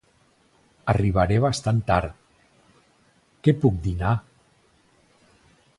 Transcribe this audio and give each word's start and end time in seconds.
Arribaré 0.93 1.37
bastant 1.43 1.81
tard, 1.91 2.09
què 3.49 3.55
puc 3.65 3.77
dinar? 3.89 4.15